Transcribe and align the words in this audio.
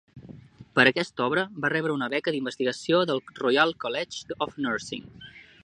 Per 0.77 0.85
aquesta 0.91 1.25
obra 1.31 1.43
va 1.65 1.71
rebre 1.73 1.93
una 1.97 2.09
beca 2.13 2.33
d'investigació 2.37 3.03
del 3.11 3.23
Royal 3.43 3.77
College 3.85 4.41
of 4.47 4.59
Nursing. 4.67 5.09